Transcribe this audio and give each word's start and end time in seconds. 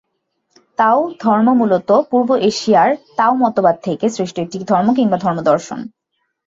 তাও 0.79 0.99
ধর্ম 1.19 1.47
মূলত 1.53 1.89
পূর্ব 2.11 2.29
এশিয়ার 2.41 2.89
তাও 3.15 3.33
মতবাদ 3.35 3.75
থেকে 3.83 4.05
সৃষ্ট 4.09 4.35
একটি 4.39 4.57
ধর্ম 4.63 4.87
কিংবা 4.93 5.17
ধর্ম-দর্শন। 5.17 5.79